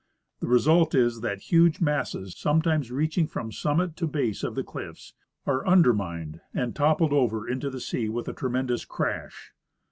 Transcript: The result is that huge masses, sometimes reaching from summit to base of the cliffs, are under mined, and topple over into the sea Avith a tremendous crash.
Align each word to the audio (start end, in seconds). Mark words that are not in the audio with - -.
The 0.39 0.47
result 0.47 0.95
is 0.95 1.21
that 1.21 1.41
huge 1.51 1.79
masses, 1.79 2.35
sometimes 2.35 2.89
reaching 2.91 3.27
from 3.27 3.51
summit 3.51 3.95
to 3.97 4.07
base 4.07 4.43
of 4.43 4.55
the 4.55 4.63
cliffs, 4.63 5.13
are 5.45 5.63
under 5.67 5.93
mined, 5.93 6.41
and 6.55 6.75
topple 6.75 7.13
over 7.13 7.47
into 7.47 7.69
the 7.69 7.79
sea 7.79 8.07
Avith 8.07 8.27
a 8.27 8.33
tremendous 8.33 8.83
crash. 8.83 9.51